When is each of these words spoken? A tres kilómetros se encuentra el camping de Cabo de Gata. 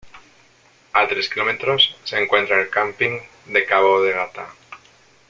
A 0.93 1.07
tres 1.07 1.29
kilómetros 1.29 1.95
se 2.05 2.17
encuentra 2.19 2.59
el 2.59 2.71
camping 2.71 3.19
de 3.45 3.65
Cabo 3.67 4.01
de 4.01 4.13
Gata. 4.13 4.47